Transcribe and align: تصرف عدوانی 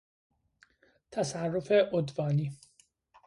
تصرف 1.11 1.71
عدوانی 1.71 2.51